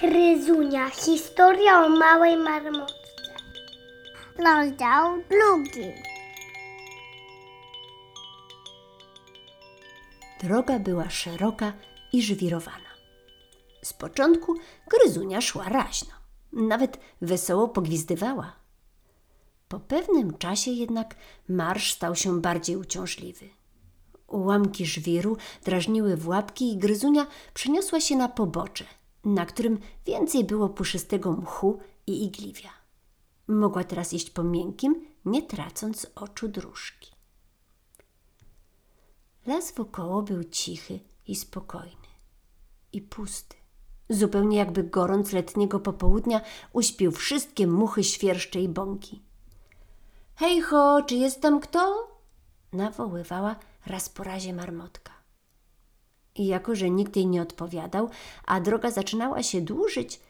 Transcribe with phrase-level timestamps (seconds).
[0.00, 0.90] Gryzunia.
[0.90, 2.94] Historia o małej marmotce.
[4.38, 5.92] Rozdział drugi.
[10.42, 11.72] Droga była szeroka
[12.12, 12.90] i żwirowana.
[13.82, 14.54] Z początku
[14.88, 16.12] gryzunia szła raźno,
[16.52, 18.52] nawet wesoło pogwizdywała.
[19.68, 21.14] Po pewnym czasie jednak
[21.48, 23.48] marsz stał się bardziej uciążliwy.
[24.26, 28.84] Ułamki żwiru drażniły w łapki i gryzunia przeniosła się na pobocze,
[29.24, 32.70] na którym więcej było puszystego mchu i igliwia.
[33.48, 37.12] Mogła teraz iść po miękkim, nie tracąc oczu dróżki.
[39.46, 42.10] Las wokoło był cichy i spokojny
[42.92, 43.56] i pusty.
[44.08, 46.40] Zupełnie jakby gorąc letniego popołudnia
[46.72, 49.22] uśpił wszystkie muchy, świerszcze i bąki.
[50.34, 52.08] Hej ho, czy jest tam kto?
[52.72, 55.09] Nawoływała raz po razie marmotka.
[56.34, 58.10] I jako, że nikt jej nie odpowiadał,
[58.46, 60.20] a droga zaczynała się dłużyć,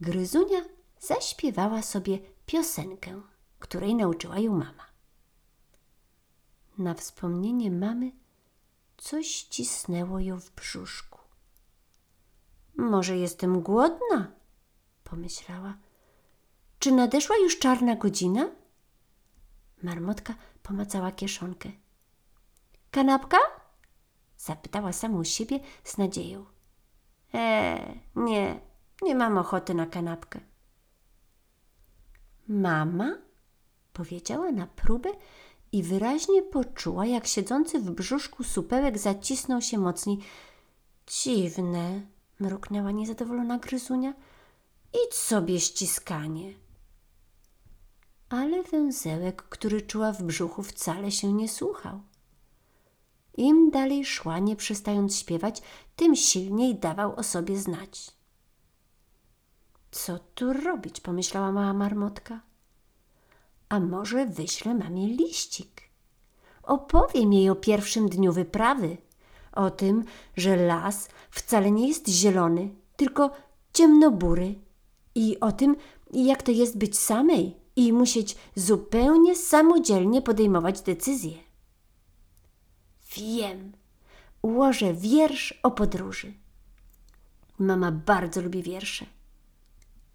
[0.00, 0.64] gryzunia
[1.00, 3.20] zaśpiewała sobie piosenkę,
[3.58, 4.84] której nauczyła ją mama.
[6.78, 8.12] Na wspomnienie mamy
[8.96, 11.18] coś cisnęło ją w brzuszku.
[12.76, 14.32] Może jestem głodna?
[15.04, 15.76] pomyślała.
[16.78, 18.50] Czy nadeszła już czarna godzina?
[19.82, 21.70] Marmotka pomacała kieszonkę.
[22.90, 23.38] Kanapka?
[24.44, 26.44] Zapytała samą siebie z nadzieją.
[27.34, 28.60] E, nie,
[29.02, 30.40] nie mam ochoty na kanapkę.
[32.48, 33.18] Mama?
[33.92, 35.10] Powiedziała na próbę
[35.72, 40.18] i wyraźnie poczuła, jak siedzący w brzuszku supełek zacisnął się mocniej.
[41.06, 42.00] Dziwne,
[42.40, 44.14] mruknęła niezadowolona gryzunia.
[45.06, 46.54] Idź sobie ściskanie.
[48.28, 52.00] Ale węzełek, który czuła w brzuchu, wcale się nie słuchał.
[53.36, 55.62] Im dalej szła, nie przestając śpiewać,
[55.96, 58.10] tym silniej dawał o sobie znać.
[59.90, 61.00] Co tu robić?
[61.00, 62.40] pomyślała mała marmotka.
[63.68, 65.82] A może wyślę mamie liścik?
[66.62, 68.96] Opowiem jej o pierwszym dniu wyprawy,
[69.52, 70.04] o tym,
[70.36, 73.30] że las wcale nie jest zielony, tylko
[73.72, 74.54] ciemnobury
[75.14, 75.76] i o tym,
[76.12, 81.34] jak to jest być samej i musieć zupełnie samodzielnie podejmować decyzje.
[83.16, 83.72] Wiem,
[84.42, 86.34] ułożę wiersz o podróży.
[87.58, 89.06] Mama bardzo lubi wiersze.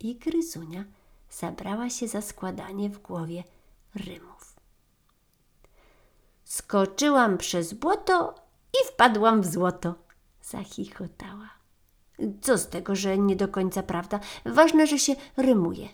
[0.00, 0.84] I Gryzunia
[1.30, 3.44] zabrała się za składanie w głowie
[3.94, 4.56] rymów.
[6.44, 8.34] Skoczyłam przez błoto
[8.72, 9.94] i wpadłam w złoto,
[10.42, 11.50] zachichotała.
[12.40, 14.20] Co z tego, że nie do końca prawda?
[14.44, 15.88] Ważne, że się rymuje.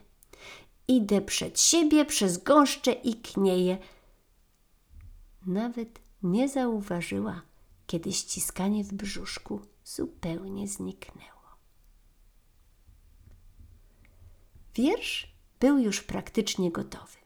[0.89, 3.79] Idę przed siebie przez gąszcze i knieję.
[5.47, 7.43] Nawet nie zauważyła,
[7.87, 11.31] kiedy ściskanie w brzuszku zupełnie zniknęło.
[14.75, 17.19] Wiersz był już praktycznie gotowy.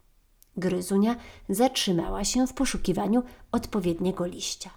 [0.56, 1.16] Gryzunia
[1.48, 3.22] zatrzymała się w poszukiwaniu
[3.52, 4.70] odpowiedniego liścia.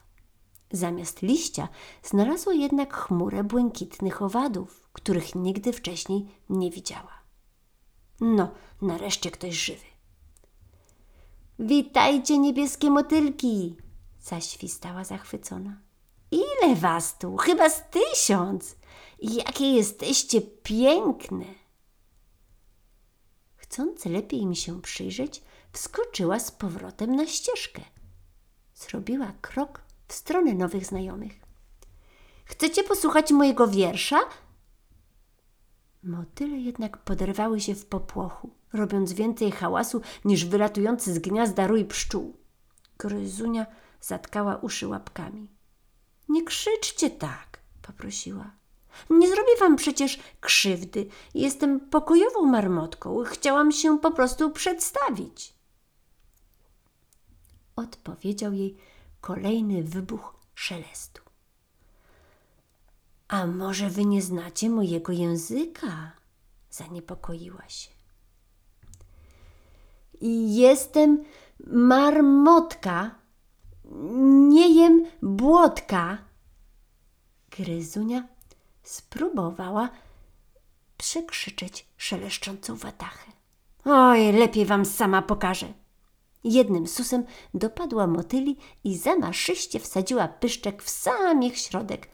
[0.71, 1.67] Zamiast liścia
[2.03, 7.21] znalazła jednak chmurę błękitnych owadów, których nigdy wcześniej nie widziała.
[8.19, 9.85] No, nareszcie ktoś żywy.
[11.59, 13.75] Witajcie, niebieskie motylki!
[14.21, 15.81] Zaświstała zachwycona.
[16.31, 17.37] Ile was tu?
[17.37, 18.75] Chyba z tysiąc!
[19.21, 21.45] Jakie jesteście piękne!
[23.55, 27.81] Chcąc lepiej mi się przyjrzeć, wskoczyła z powrotem na ścieżkę.
[28.73, 31.39] Zrobiła krok w stronę nowych znajomych.
[32.45, 34.19] Chcecie posłuchać mojego wiersza?
[36.03, 42.37] Motyle jednak poderwały się w popłochu, robiąc więcej hałasu niż wylatujący z gniazda rój pszczół.
[42.97, 43.65] Gryzunia
[44.01, 45.47] zatkała uszy łapkami.
[46.29, 48.51] Nie krzyczcie tak, poprosiła.
[49.09, 51.09] Nie zrobię wam przecież krzywdy.
[51.33, 53.23] Jestem pokojową marmotką.
[53.23, 55.53] Chciałam się po prostu przedstawić.
[57.75, 58.77] Odpowiedział jej
[59.21, 61.21] kolejny wybuch szelestu.
[63.27, 66.11] A może wy nie znacie mojego języka?
[66.69, 67.89] Zaniepokoiła się.
[70.47, 71.23] Jestem
[71.67, 73.15] marmotka,
[74.49, 76.17] nie jem błotka.
[77.57, 78.27] Gryzunia
[78.83, 79.89] spróbowała
[80.97, 83.31] przekrzyczeć szeleszczącą watachę.
[83.85, 85.73] Oj, lepiej wam sama pokażę.
[86.43, 87.23] Jednym susem
[87.53, 92.09] dopadła motyli i zamaszyście wsadziła pyszczek w sam ich środek,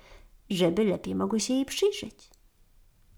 [0.50, 2.30] żeby lepiej mogły się jej przyjrzeć.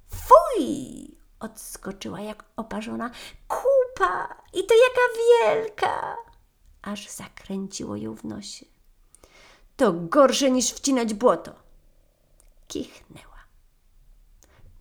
[0.09, 1.17] Fuj!
[1.39, 3.11] odskoczyła jak oparzona.
[3.47, 4.35] Kupa!
[4.53, 6.28] I to jaka wielka!
[6.81, 8.65] Aż zakręciło ją w nosie.
[9.77, 11.51] To gorsze niż wcinać błoto.
[12.67, 13.29] Kichnęła.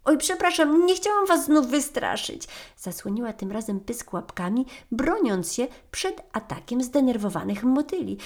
[0.05, 2.49] Oj, przepraszam, nie chciałam was znów wystraszyć.
[2.77, 8.19] Zasłoniła tym razem pysk łapkami, broniąc się przed atakiem zdenerwowanych motyli.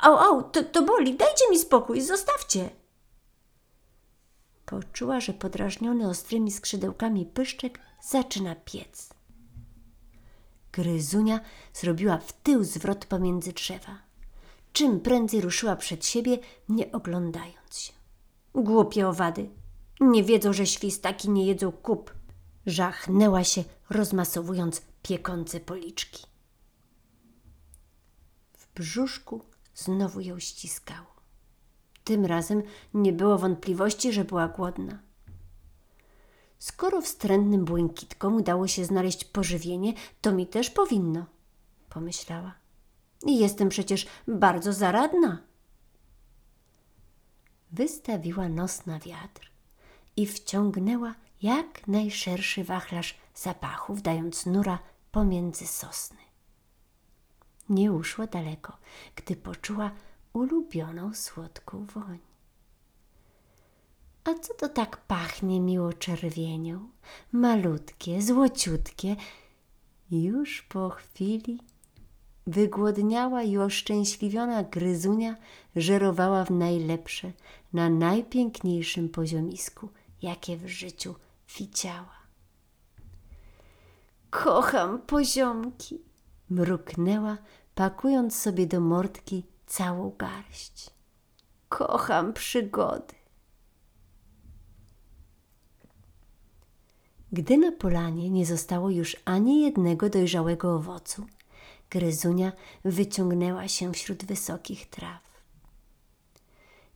[0.00, 2.70] Au, au, to, to boli, dajcie mi spokój, zostawcie.
[4.66, 9.17] Poczuła, że podrażniony ostrymi skrzydełkami pyszczek zaczyna piec.
[10.72, 11.40] Gryzunia
[11.74, 13.98] zrobiła w tył zwrot pomiędzy drzewa.
[14.72, 16.38] Czym prędzej ruszyła przed siebie,
[16.68, 17.92] nie oglądając się.
[18.54, 19.50] Głupie owady.
[20.00, 22.14] Nie wiedzą, że świstaki nie jedzą kup.
[22.66, 26.26] Żachnęła się, rozmasowując piekące policzki.
[28.58, 29.42] W brzuszku
[29.74, 31.06] znowu ją ściskało.
[32.04, 32.62] Tym razem
[32.94, 34.98] nie było wątpliwości, że była głodna.
[36.58, 41.26] Skoro wstrętnym błękitkom udało się znaleźć pożywienie, to mi też powinno,
[41.88, 42.54] pomyślała.
[43.26, 45.42] I jestem przecież bardzo zaradna.
[47.72, 49.50] Wystawiła nos na wiatr
[50.16, 54.78] i wciągnęła jak najszerszy wachlarz zapachów, dając nura
[55.12, 56.18] pomiędzy sosny.
[57.68, 58.76] Nie uszła daleko,
[59.16, 59.90] gdy poczuła
[60.32, 62.18] ulubioną słodką woń.
[64.24, 66.88] A co to tak pachnie miło czerwienią?
[67.32, 69.16] Malutkie, złociutkie.
[70.10, 71.58] Już po chwili
[72.46, 75.36] wygłodniała i oszczęśliwiona gryzunia
[75.76, 77.32] żerowała w najlepsze,
[77.72, 79.88] na najpiękniejszym poziomisku,
[80.22, 81.14] jakie w życiu
[81.58, 82.18] widziała.
[84.30, 86.02] Kocham poziomki,
[86.50, 87.38] mruknęła,
[87.74, 90.90] pakując sobie do mordki całą garść.
[91.68, 93.17] Kocham przygody.
[97.32, 101.26] Gdy na polanie nie zostało już ani jednego dojrzałego owocu,
[101.90, 102.52] gryzunia
[102.84, 105.22] wyciągnęła się wśród wysokich traw.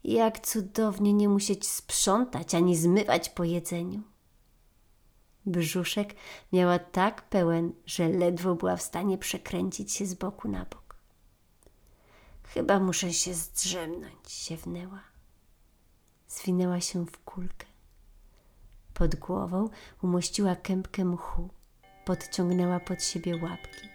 [0.05, 4.03] Jak cudownie nie musieć sprzątać ani zmywać po jedzeniu.
[5.47, 6.15] Brzuszek
[6.53, 10.97] miała tak pełen, że ledwo była w stanie przekręcić się z boku na bok.
[12.43, 15.01] Chyba muszę się zdrzemnąć, siewnęła.
[16.29, 17.72] Zwinęła się w kulkę.
[18.95, 19.69] Pod głową
[20.03, 21.49] umościła kępkę mchu,
[22.05, 23.89] podciągnęła pod siebie łapki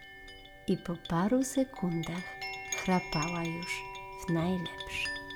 [0.68, 2.24] i po paru sekundach
[2.78, 3.84] chrapała już
[4.28, 5.27] w najlepsze.